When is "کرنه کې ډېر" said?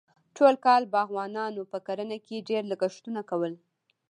1.87-2.63